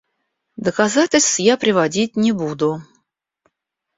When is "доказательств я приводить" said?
0.57-2.15